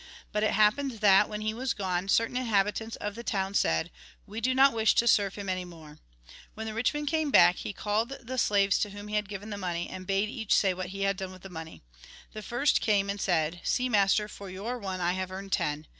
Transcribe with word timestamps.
But 0.31 0.41
it 0.41 0.53
happened 0.53 0.93
that, 1.01 1.29
when 1.29 1.41
he 1.41 1.53
was 1.53 1.75
gone, 1.75 2.07
certain 2.07 2.35
inhabitants 2.35 2.95
of 2.95 3.13
that 3.13 3.27
town 3.27 3.53
said:' 3.53 3.91
We 4.25 4.41
do 4.41 4.55
not 4.55 4.73
wish 4.73 4.95
to 4.95 5.07
serve 5.07 5.35
him 5.35 5.47
any 5.47 5.63
more.' 5.63 5.99
When 6.55 6.65
66 6.65 6.65
THE 6.65 6.65
GOSPEL 6.65 6.65
IN 6.65 6.65
BRIEF 6.65 6.65
the 6.65 6.75
rich 6.75 6.93
man 6.95 7.05
came 7.05 7.31
back, 7.31 7.55
he 7.57 7.71
called 7.73 8.09
the 8.25 8.37
slaves 8.39 8.79
to 8.79 8.89
whom 8.89 9.09
he 9.09 9.15
had 9.15 9.29
given 9.29 9.51
the 9.51 9.57
money, 9.59 9.87
and 9.87 10.07
bade 10.07 10.29
each 10.29 10.55
say 10.55 10.73
what 10.73 10.87
he 10.87 11.03
had 11.03 11.17
done 11.17 11.31
with 11.31 11.43
his 11.43 11.51
money. 11.51 11.83
The 12.33 12.41
first 12.41 12.81
came, 12.81 13.11
and 13.11 13.21
said:' 13.21 13.61
See, 13.63 13.89
master, 13.89 14.27
for 14.27 14.49
your 14.49 14.79
one 14.79 14.99
I 15.01 15.11
have 15.13 15.29
earned 15.29 15.51
ten.' 15.51 15.85